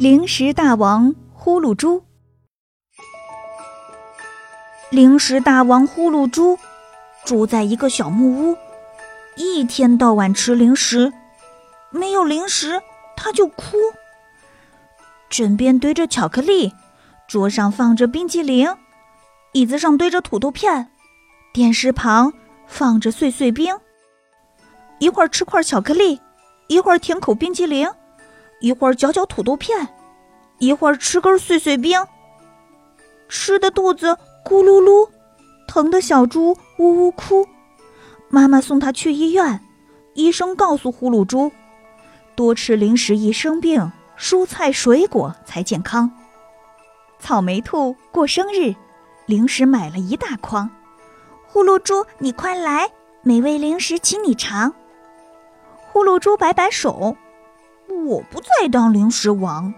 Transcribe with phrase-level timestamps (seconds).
[0.00, 2.02] 零食大王呼噜猪，
[4.88, 6.58] 零食大王呼噜猪
[7.26, 8.56] 住在一个小木屋，
[9.36, 11.12] 一天到晚吃零食，
[11.90, 12.80] 没有零食
[13.14, 13.76] 他就哭。
[15.28, 16.72] 枕边堆着巧克力，
[17.28, 18.74] 桌上放着冰激凌，
[19.52, 20.90] 椅子上堆着土豆片，
[21.52, 22.32] 电视旁
[22.66, 23.76] 放着碎碎冰。
[24.98, 26.22] 一会儿吃块巧克力，
[26.68, 27.86] 一会儿舔口冰激凌。
[28.60, 29.88] 一会儿嚼嚼土豆片，
[30.58, 32.06] 一会儿吃根碎碎冰，
[33.28, 35.08] 吃的肚子咕噜噜，
[35.66, 37.46] 疼的小猪呜呜哭。
[38.28, 39.60] 妈妈送他去医院，
[40.14, 41.50] 医生告诉呼噜猪，
[42.36, 46.10] 多吃零食易生病，蔬菜水果才健康。
[47.18, 48.74] 草莓兔过生日，
[49.26, 50.70] 零食买了一大筐，
[51.46, 52.90] 呼噜猪你快来，
[53.22, 54.74] 美味零食请你尝。
[55.92, 57.16] 呼噜猪摆摆手。
[57.90, 59.72] 我不再当零食王。